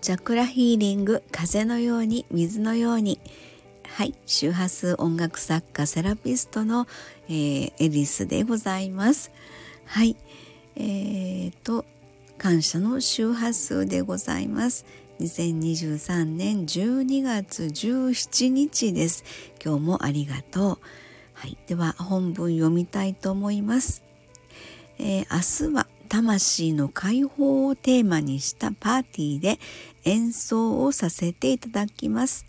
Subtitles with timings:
[0.00, 3.20] チャクラヒーリング風のように水のように。
[3.84, 6.86] はい周波数音楽作家セラピストの、
[7.28, 9.30] えー、エリスでございます。
[9.84, 10.16] はい
[10.76, 11.84] えーと
[12.38, 14.86] 感謝の周波数でございます。
[15.20, 19.24] 2023年12月17日です。
[19.62, 20.78] 今日もありがとう。
[21.40, 24.02] はいでは本文読みたいと思います、
[24.98, 29.60] えー、明日は魂の解放をテーマにしたパーティーで
[30.04, 32.46] 演奏をさせていただきます。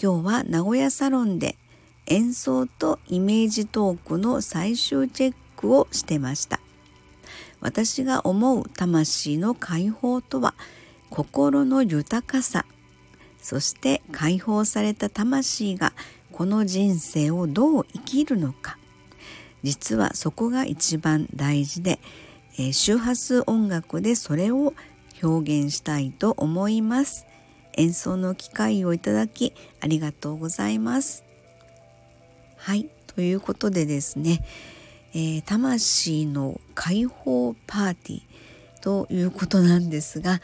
[0.00, 1.56] 今日は名古屋サロンで
[2.04, 6.60] 演奏とイメージトークの最終チェックをしてました。
[7.62, 10.54] 私が思う魂の解放とは
[11.08, 12.66] 心の豊かさ、
[13.40, 15.94] そして解放された魂が
[16.30, 18.76] この人生をどう生きるのか。
[19.62, 21.98] 実はそこが一番大事で
[22.58, 24.74] えー、周波数音楽でそれを
[25.22, 27.26] 表現したいと思います。
[27.74, 31.24] 演奏の機会をいただきありがとうございます。
[32.56, 34.44] はいということでですね、
[35.14, 38.22] えー、魂の解放パーティー
[38.80, 40.40] ということなんですが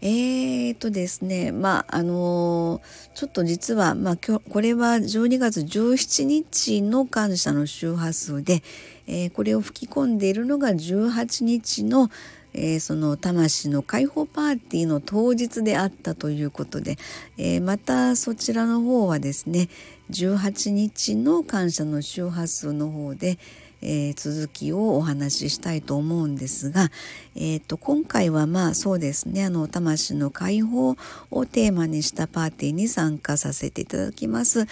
[0.00, 2.80] えーとですねまああのー、
[3.14, 8.62] ちょっと実は、まあ、今日これは12月17日の感謝の周波数で、
[9.08, 12.10] えー、これを吹き込んでいるのが18日の、
[12.54, 16.96] えー、その魂の解放パーティーの当日であったということで、
[17.36, 19.68] えー、またそちらの方はですね
[20.12, 23.38] 18日の感謝の周波数の方で、
[23.80, 26.90] えー、続きをお話ししたいと思うんですが、
[27.36, 30.96] えーと、今回はまあそうですねあの魂の解放
[31.30, 34.66] をテーマにしたパーティーに参加させていただきます。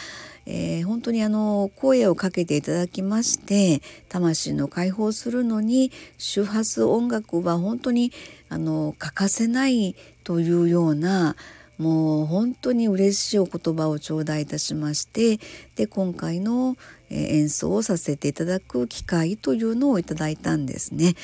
[0.48, 8.12] えー、本当にあの声をかけていただきまして魂の解放するのに周波数音楽は本当に
[8.48, 11.34] あの欠かせないというような
[11.78, 15.38] もう本当に嬉しいお言葉を頂戴いたしまして
[15.74, 16.76] で今回の
[17.10, 21.14] 演奏をさせていただく機会というのをいただいたんですね。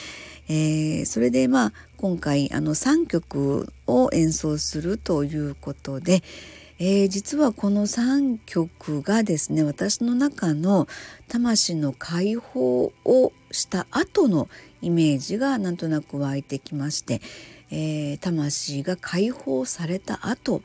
[0.49, 6.23] えー、それでまあ今回あの3曲を演奏するということで、
[6.79, 10.87] えー、実はこの3曲がですね私の中の
[11.29, 14.49] 魂の解放をした後の
[14.83, 17.21] イメージがなんとなく湧いてきまして、
[17.73, 20.63] えー、魂が解放された後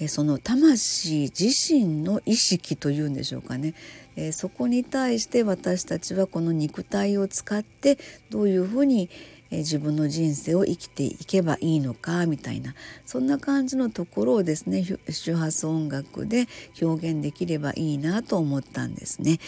[0.00, 3.74] えその魂自身の意識というんでしょうかね、
[4.16, 7.98] えー、そこに対して私たちはこの肉体を使って
[8.30, 9.10] どういうふうに
[9.50, 12.74] 自分の人生を生きていけばいいのかみたいな
[13.06, 16.46] そんな感じのところをですね周波数音楽で
[16.80, 19.38] 表現できればいいなと思ったんですね。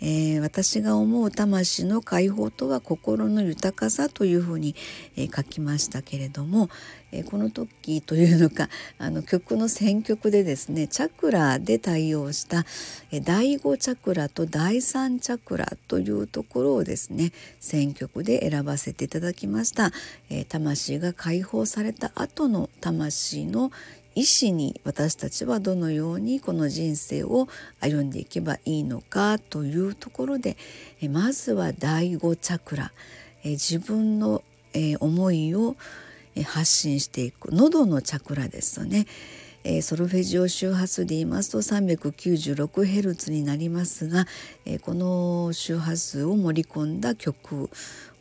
[0.00, 4.76] えー、私が思う魂の解放とは心の豊かさというふうに、
[5.16, 6.68] えー、書きましたけれども、
[7.12, 12.66] え、この時というのか あの曲の選曲でですねチャクラで対応した、
[13.10, 19.92] え第5チャクラと第3チャクラというところをですね選曲で選ばせていただきました。
[20.30, 23.72] え魂が解放された後の魂の
[24.18, 27.46] 意思に私たちはどのようにこの人生を
[27.78, 30.56] 歩んでいけばいいのかというところで
[31.08, 32.92] まずは第5チャクラ
[33.44, 34.42] 自分の
[34.98, 35.76] 思いを
[36.44, 39.06] 発信していく喉のチャクラですよね。
[39.82, 44.26] ソルフェジオ周波数で言いますと 396Hz になりますが
[44.82, 47.68] この周波数を盛り込んだ曲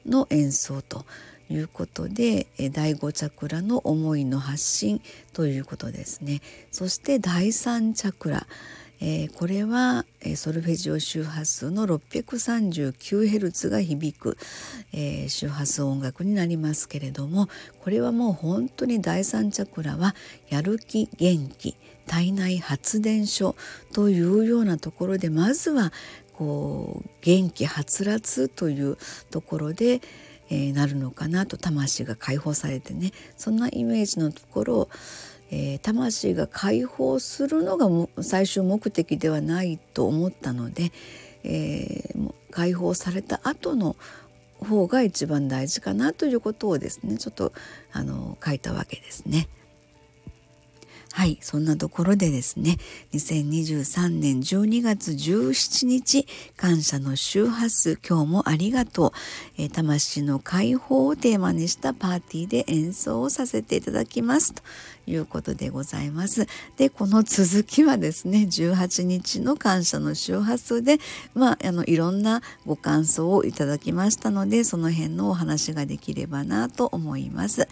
[0.05, 1.05] の演奏と
[1.49, 5.01] いうことで第5チャクラの思いの発信
[5.33, 6.41] ということですね
[6.71, 8.47] そして第3チャクラ、
[8.99, 14.37] えー、これはソルフェジオ周波数の 639Hz が響く、
[14.93, 17.47] えー、周波数音楽になりますけれども
[17.83, 20.15] これはもう本当に第3チャクラは
[20.49, 23.55] やる気元気体内発電所
[23.93, 25.91] というようなところでまずは
[26.33, 28.97] こう元気はつらつという
[29.31, 30.01] ところで、
[30.49, 34.89] え、なるのかなと魂が解放されてねそんなイメージのところを、
[35.49, 37.87] えー、魂が解放するのが
[38.21, 40.91] 最終目的ではないと思ったので、
[41.43, 43.95] えー、解放された後の
[44.59, 47.53] 方が一番大事かなということをですねちょっと
[47.91, 49.47] あの書いたわけですね。
[51.17, 52.77] はいそんなところでですね
[53.13, 59.11] 2023年12月17日感謝の周波数今日もありがとう、
[59.57, 64.61] え、魂の解放をテーマにしたパーティーで演奏をさせていただきますと
[65.07, 66.45] いうことでございます。
[66.75, 70.99] でこの続きはですね18日の感謝の周波数で、
[71.33, 77.67] まあ、あのいろんなご感想をいただきましたのでその辺のお話ができればなと思います。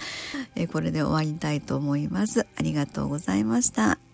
[0.56, 2.48] えこれで終わりたいと思います。
[2.56, 4.05] ありがとうございいました。